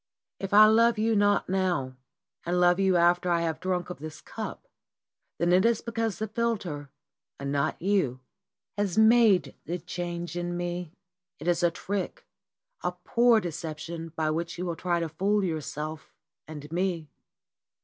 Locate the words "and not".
7.39-7.79